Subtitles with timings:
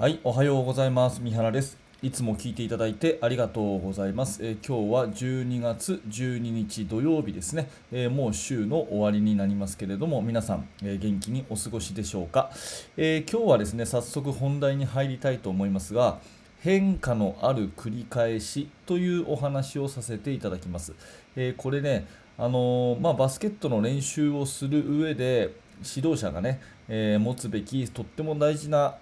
[0.00, 1.20] はい、おはようございます。
[1.20, 1.76] 三原です。
[2.00, 4.42] いつも聞いていただいてありがとうございます。
[4.42, 12.50] えー今日は12月12日土曜日ですね、えーもう週の終わりになりますけれども、皆さん、えー元気にお過ごしでしょうか、
[12.96, 16.18] えー今日はですね、早速本題に入りたいと思いますが、
[16.60, 20.94] 変化のある繰り返しというお話をさせていただきます。
[21.36, 22.06] えこれね、
[22.38, 25.50] あのまあ、バスケットの練習をする上で
[25.94, 26.58] 指導者がね、
[26.88, 28.94] え持つべきとっても大事な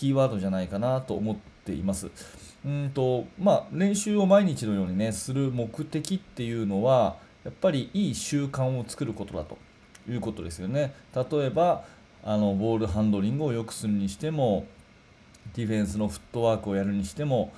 [0.00, 2.10] キーワードじゃないかなと思っています。
[2.64, 9.58] うんとまあ、練習を毎日のようにねする目的っていうのはやっぱりいい習慣を作ることだと
[10.08, 10.94] いうことですよね。
[11.14, 11.84] 例えば
[12.24, 14.66] あのボールハンドリングを良くするにしても
[15.54, 17.52] ディフェンスのフットワークをやるにしても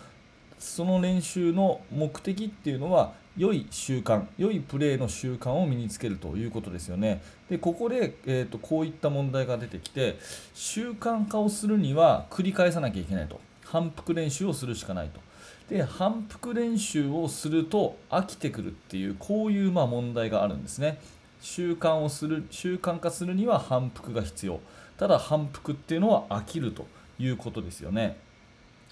[0.59, 7.23] その練習の目的っていうのは良い習慣良いプレーの習慣を身につけるということですよね。
[7.49, 10.19] でここで、えー、とこういった問題が出てきて
[10.55, 13.41] 習慣化をするには繰り返さなきゃいけないと。
[13.65, 15.21] 反復練習をするしかないと。
[15.71, 20.99] で反復練習をすると飽きてくるっていうこういうま問題があるんですね。
[21.41, 24.61] 習慣をする習慣化するには反復が必要。
[24.99, 26.87] ただ反復っていうのは飽きると
[27.19, 28.19] いうことですよね。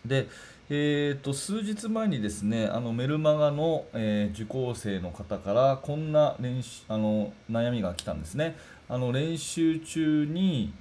[0.04, 0.28] で、
[0.68, 8.56] えー、と数日前にですねあのメルマガの、えー受講生の方からこんな練習あの悩みが来たんですね。
[8.88, 10.72] あの練習中に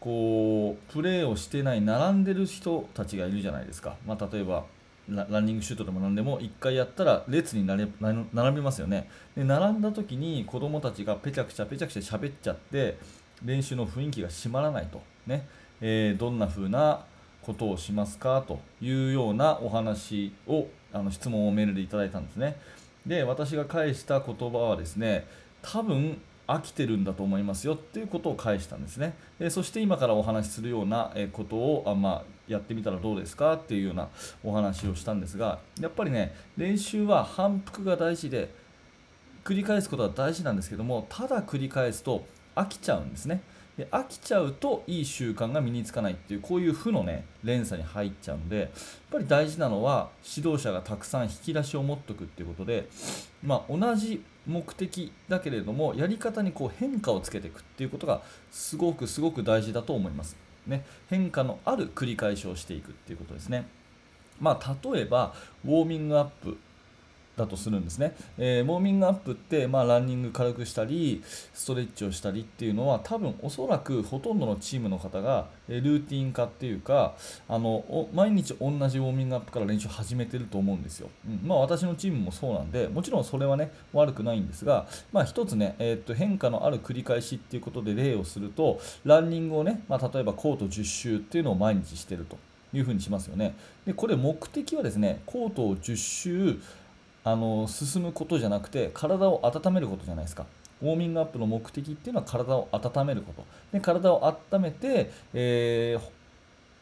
[0.00, 4.64] こうプレーをしてない並んでる人たちがいるじゃないですか、まあ、例えば
[5.08, 9.08] ランニングシュートでも何でも1回やったら列に並びますよね。
[9.36, 12.96] で並んだ時に子供たちがペチャクチャペチャクチャ喋っちゃって
[13.44, 15.02] 練習の雰囲気が締まらないと。
[15.26, 15.46] ね、
[15.80, 17.04] えーどんな風な
[17.42, 18.44] ことをしますか？
[18.46, 22.56] というようなお話をあの質問をメールでいただいたんですね。
[23.06, 25.26] で私が返した言葉はですね
[25.62, 29.14] 多分飽きてるんだと思いますよっていうことを返したんですね。
[29.38, 33.54] でそして今からお話しするようなことをあ、まあ、やってみたらどうですか？
[33.54, 34.08] っていうような
[34.42, 38.50] お話をしたんですがやっぱりね練習は反復が大事で
[39.44, 43.42] 繰り返すことは大事なんですけどもただ繰り返すと飽きちゃうんですね。
[43.80, 48.68] で飽きちゃうといい習慣が身につかないっていうこういう負のね連鎖に入っちゃうんでやっ
[49.10, 52.88] ぱり大事なのは指導者がたくさん引き出しを持っておくっていうことで、
[53.42, 58.20] まあ、同じ目的だけれどもやり方にこう変化をつけていくっていうことが
[58.50, 60.36] すごくすごく大事だと思います、
[60.66, 63.66] ね、変化のある繰り返しをしていくっていうことですね。
[64.40, 66.58] まあ、例えばウォーミングアップ
[67.40, 71.22] だとするんですね、えーウォーミングアップって、まあ、ランニング軽くしたり
[71.54, 77.14] ストレッチをしたりっていうのは多分おそらくほとんどのチームの方がえルーティン化っていうか
[77.48, 92.36] あの毎日同じウォーミングアップから練習始めてると思うんですよ、うんまあ、私のチームもそうなんでもちろんそれはね悪くないんですが、まあ、一つね、えーっと変化のある繰り返しっていうことで例をするとランニングをね、まあ、例えばコート10周っていうのを毎日してると
[92.72, 93.54] いうふうにしますよね。
[93.86, 96.60] でこれ目的はですねコートを10周
[97.24, 100.46] あの進むことじゃなくて体を温めることじゃないですか
[100.82, 106.02] ウォーミングアップの目的っていうのは体を温めることで体を温めて、えー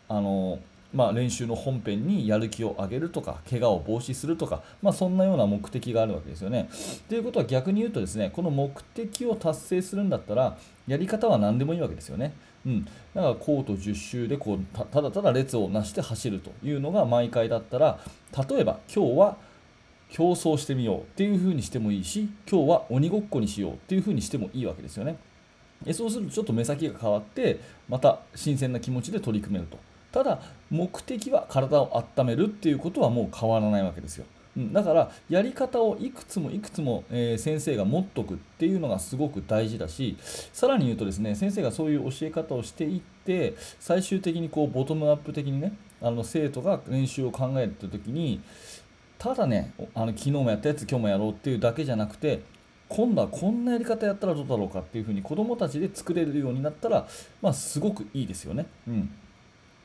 [0.08, 0.60] あの
[0.92, 6.70] まあ、練習の本編にやる気を上げるとか怪我を防止するとか、まあ、そんなような目的があるわけですよね。
[7.08, 10.56] ということは逆に言うとですねこの目的を達成するんだったら
[10.86, 12.32] やり方は何でもいいわけですよね。
[12.64, 12.90] うん、だ
[13.22, 17.98] からコート10周でこうたただただ列をなして走るというのが毎回だったら
[18.48, 19.36] 例えば今日は
[20.10, 25.16] 競争してみようっていう風にしてもいいし今日は鬼ごっこにしようっていう風にしてもいいわけですよね。
[25.86, 29.78] えそうするとちょっと目先が変わってまた新鮮な気持ちで取り組めると
[30.10, 34.26] ただ目的は体を温めるっていうことはもう変わらないわけですよ
[34.72, 40.16] だからやり方をいくつもいくつも、え先生が持っとくっていうのがすごく大事だし
[40.52, 48.40] さらに言うとですね先生がそういう教え方をしていって最終的にこうボトムアップ的にねあの生徒が練習を考えた時に
[49.18, 52.42] ただねあの昨日もやったやつ今日もやろうっていうだけじゃなくて
[52.88, 57.06] 今度はこんなやり方やったらどうだろうかっていうふうに子どもたちで作れるようになったら、
[57.42, 58.66] まあ、すごくいいですよね。
[58.86, 59.10] うん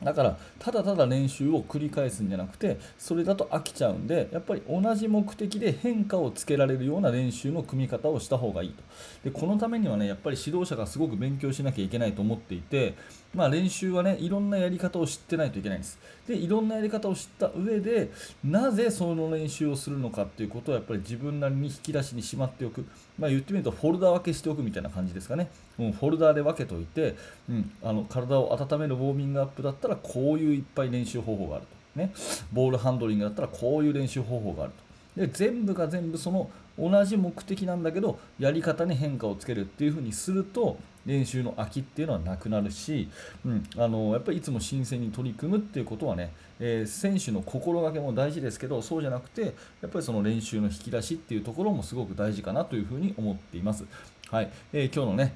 [0.03, 8.83] だからただただ練習を繰り返すんじゃなくてそれだと飽きちゃうんでやっぱり同じ目的で変化をつけられるような練習の組み方をした方がいいと。
[9.23, 12.95] でこのためにはねやっぱり指導者がすごく勉強しなきゃいけないと思っていて、
[13.33, 16.00] まあ、練習はねいろんなやり方を知ってないといけないんです。
[16.27, 18.11] でいろんなやり方を知った上で
[18.44, 22.85] なぜその練習をするのかっていうことをやっぱり自分なりに引き出しにしまっておく、
[23.19, 25.50] まあ、言ってみるとフォルダ分けしておくみたいな感じですかね、
[25.80, 27.15] うん、フォルダーで分けておいて、
[27.50, 31.65] うん、あの体を温めるウォーミングアップだったらこういういっぱい練習方法がある
[31.95, 32.12] と、ね、
[32.51, 34.93] ボールハンドリングだったらこういう練習方法があると。
[35.15, 43.10] で全部が全部その同じ目的なんだけどやり方に変化をつけるっていう風にすると練習の飽きっていうのはなくなるし、
[43.45, 49.42] うん、あのやっぱりいつも新鮮に取り組むっていうことはね、えー、選手の心がけも大事ですけどそうじゃなくて
[49.81, 53.86] やっぱりその練習の引き出しっていうところもすごく大事かなというふうに思っています。
[54.31, 55.36] はいえー、今日のね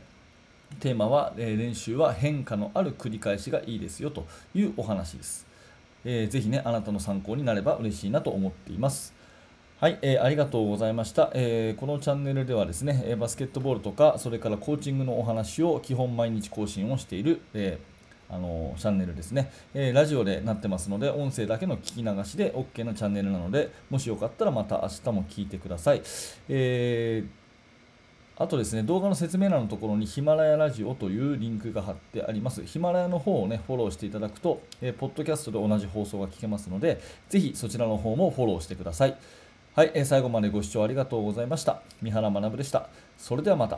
[0.79, 5.47] テーマは、えー、練習は変化のある繰り返しがいいですよというお話です。
[6.05, 9.13] えー、ぜひね、あなたの参考になれば嬉しいなと思っています。
[9.79, 26.01] はい、えー、ありがとうございました、えー、このチャンネルではですね、バスケットボールとか、それからコーチングのお話を基本毎日更新をしている、えー、あのチャンネルですね、えラジオでなってますので、音声だけの聞き流しで OK なチャンネルなので、もしよかったらまた明日も聞いてください。
[26.49, 27.47] えー
[28.39, 32.63] あとですね、動画の説明欄のところにヒマラヤラジオというリンクが貼ってあります。
[32.63, 39.17] ヒマラヤの方をね、フォローしていただくと、えー、ポッドキャストで同じ放送が聞けますので、ぜひそちらの方もフォローしてください。
[39.77, 41.83] はい、えー、最後までご視聴ありがとうございました。
[42.01, 42.89] 三原学でした。
[43.15, 43.77] それではまた。